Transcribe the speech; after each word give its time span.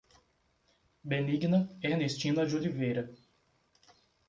Benigna 1.07 1.69
Ernestina 1.83 2.43
de 2.43 2.55
Oliveira 2.55 3.07